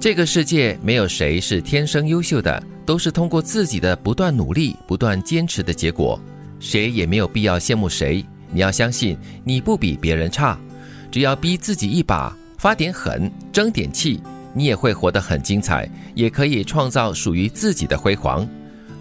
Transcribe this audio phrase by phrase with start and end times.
[0.00, 6.20] 这个世界没有谁是天生优秀的，都是通过自己的不断努力、不断坚持的结果。
[6.60, 8.24] 谁也没有必要羡慕谁。
[8.52, 10.56] 你要相信，你不比别人差。
[11.10, 14.22] 只要逼自己一把，发点狠，争点气，
[14.54, 18.48] 你也会活得很精彩，也可以创造属于自己的辉煌。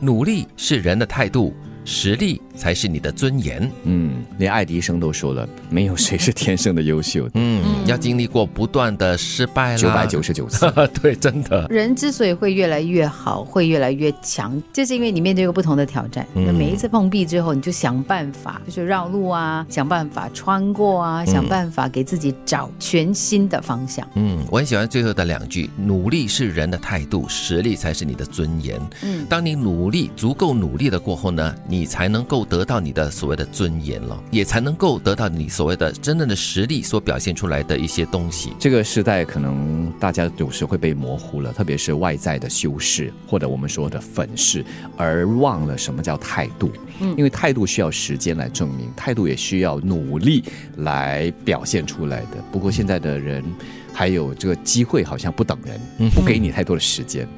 [0.00, 1.54] 努力是人的态度。
[1.86, 3.70] 实力才是你的尊严。
[3.84, 7.28] 嗯，连爱迪生都说了，没有谁是天生的优秀。
[7.34, 10.70] 嗯，要经历过不断的失败，九百九十九次。
[11.00, 11.64] 对，真的。
[11.70, 16.26] 人之所以会越来越好，会越来越强，就是因为你面对一个不同的挑战。
[16.34, 24.04] 那每一次碰壁之后，你就想办法，就是绕路啊，想办法穿过啊，想办法给自己找全新的方向。
[24.16, 28.80] 嗯，我很喜欢最后的两句：努力是人的态度，实力才是你的尊严。
[29.02, 31.75] 嗯，当你努力足够努力了过后呢，你。
[31.76, 38.54] 你才能够得到你的所谓的尊严了，也才能够得到你所谓的真正的实力所表现出来的一些东西。
[38.58, 44.64] 这个时代可能大家有时会被模糊了，特别是外在的修饰或者我们说的粉饰，
[44.96, 46.72] 而忘了什么叫态度。
[47.00, 50.42] 嗯，因为态度需要时间来证明，态度也需要努力
[50.78, 52.42] 来表现出来的。
[52.50, 53.44] 不过现在的人
[53.92, 57.28] 还有这个机会，好像不等人，不给你太多的时间。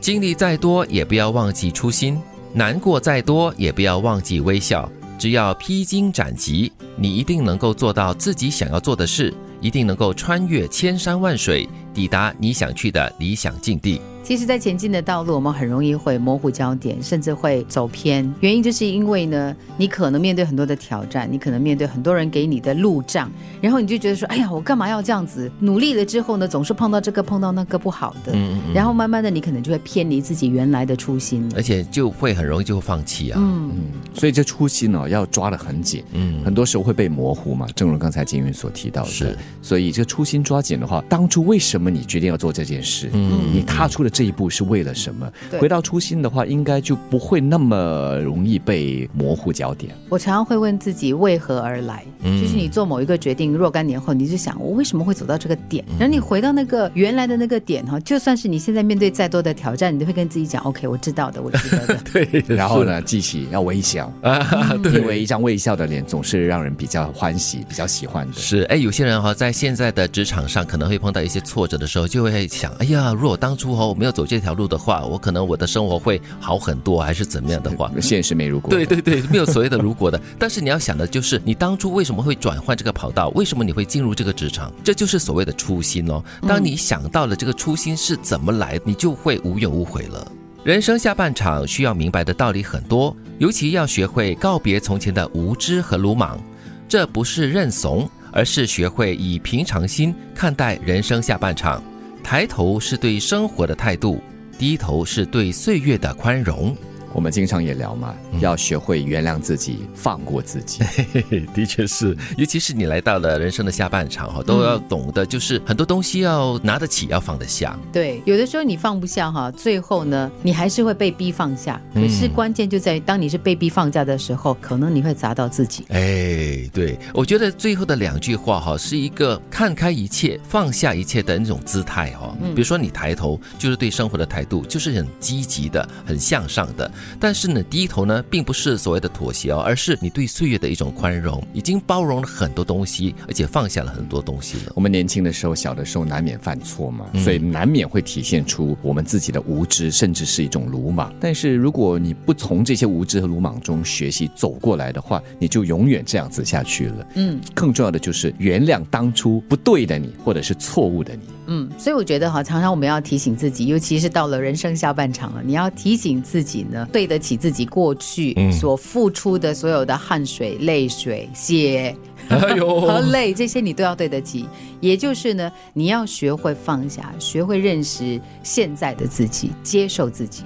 [0.00, 2.18] 经历再多，也不要忘记初心。
[2.56, 4.88] 难过再多，也不要忘记微笑。
[5.18, 14.00] 只要披荆斩棘，你一定能够做到自己想要做的事，一定能够穿越千山万水，抵达你想去的理想境地。
[14.24, 18.34] 其实，在前进的道路，我们很容易会模糊焦点，甚至会走偏。
[18.40, 33.38] 原因就是因为呢，你可能面对很多的挑战，你可能面对很多人给你的路障，然后你就觉得说：“哎呀，我干嘛要这样子？”努力了之后呢，总是碰到这个碰到那个不好的，嗯嗯，然后慢慢的，你可能就会偏离自己原来的初心，而且就会很容易就放弃啊。
[33.38, 33.82] 嗯嗯，
[34.14, 36.02] 所以这初心呢，要抓得很紧。
[36.12, 39.10] 嗯，很多时候会被模糊嘛，正如刚才金云所提到的。
[39.10, 43.10] 是，所以这初心抓紧的话，当初为什么你决定要做这件事？
[43.12, 44.94] 嗯，你踏出了这一步是为了。
[44.94, 45.30] 什么？
[45.58, 49.92] 回到初心的话，应该就不会那么容易被模糊焦点。
[50.08, 55.84] 我常常会问自己为何而来，就是你做某一个决定，若干年后，你就想我为什么会走到这个点？
[55.98, 61.98] 然后你回到那个原来的那个点哈，就算是你现在面对再多的挑战，你都会跟自己讲：OK，我知道的，我知道的。
[62.12, 68.32] 对， 然后呢，记起要微笑 啊，因为一张微笑的脸总是让人比较欢喜、比较喜欢的。
[68.34, 74.76] 是，哎，有些人哈，在现在的职场上可能会碰到一些挫折的时候，就会想：哎呀，如果当初哈我没有走这条路的。
[74.76, 77.90] 话我可能我的生活会好很多，还是怎么样的话？
[78.02, 78.68] 现实没如果。
[78.68, 80.20] 对对对，没有所谓的如果的。
[80.38, 83.30] 但是你要想的就是，你当初为什么会转换这个跑道？
[83.30, 84.70] 为什么你会进入这个职场？
[84.84, 86.22] 这就是所谓的初心哦。
[86.46, 90.30] 当你想到了这个初心是怎么来，你就会无怨无悔了。
[90.64, 96.38] 人生下半场需要明白的道理很多，尤其要学会告别从前的无知和鲁莽。
[96.86, 101.82] 这不是认怂，而是学会以平常心看待人生下半场。
[102.24, 104.20] 抬头是对生活的态度。
[104.58, 106.74] 低头是对岁月的宽容。
[107.14, 110.82] 我们经常也聊嘛，要学会原谅自己，放过自己。
[111.54, 117.78] 的确是，尤其是你来到了人生的下半场哈，都要懂得，就是很多东西要拿得起，要放得下。
[117.92, 121.80] 对，有的时候你放不下哈，最后呢，你还是会被逼放下。
[121.94, 125.84] 可是关键就在于，当你是被逼放下的时候，可能你会砸到自己。
[125.90, 132.36] 哎，对，我觉得最后的两句话哈，是一个看开一切、放下一切的那种姿态哈。
[132.56, 136.90] 比如说你抬头，就是对生活的态度，就是很积极的、很向上的。
[137.18, 144.72] 但是呢，低头呢，并不是所谓的妥协哦，而是你对岁月的一种宽容，已经包容了很多东西，而且放下了很多东西了。
[144.74, 151.12] 我们年轻的时候，小的时候难免犯错嘛，所以难免会体现出我们自己的无知，甚至是一种鲁莽。
[151.20, 157.06] 但是如果你不从这些无知和鲁莽中学习走过来的话，你就永远这样子下去了。
[157.14, 161.22] 嗯，更重要的就是原谅当初不对的你，或者是错误的你。
[161.46, 171.92] 嗯，所以我觉得哈，常常我们要提醒自己，尤其是到了人生下半场了，你要提醒自己呢，对得起自己过去所付出的所有的汗水、泪水、血
[172.30, 174.48] 和泪，这些你都要对得起。
[174.78, 180.44] 也就是呢，你要学会放下，学会认识现在的自己，接受自己。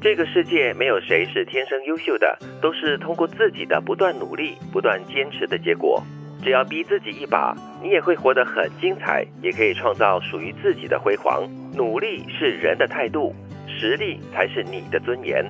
[0.00, 6.02] 这个世界没有谁是天生优秀的，都是通过自己的不断努力、不断坚持的结果。
[6.42, 11.48] 只要逼自己一把，你也会活得很精彩，也可以创造属于自己的辉煌。
[11.76, 13.32] 努力是人的态度，
[13.68, 15.44] 实力才是你的尊严。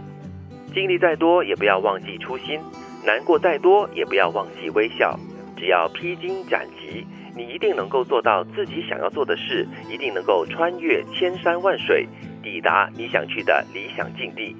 [0.76, 2.60] 经历再多，也不要忘记初心；
[3.02, 5.18] 难过再多，也不要忘记微笑。
[5.56, 12.06] 只要披荆斩棘，你一定能够做到自己想要做的事，一定能够穿越千山万水，
[12.42, 14.54] 抵达你想去的理想境地。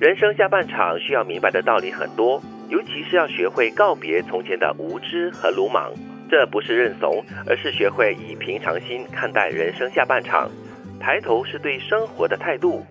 [0.00, 2.40] 人生下半场需要明白的道理很多。
[2.70, 5.92] 尤其是要学会告别从前的无知和鲁莽，
[6.30, 10.50] 这不是认怂，而是学会以平常心看待人生下半场。
[10.98, 12.82] 抬头是对生活的态度，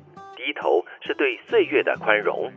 [1.09, 2.51] 是对岁月的宽容。